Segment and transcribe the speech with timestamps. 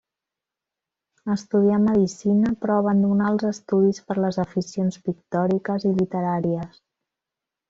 [1.33, 6.83] Estudià medicina però abandonà els estudis per les aficions pictòriques i literàries.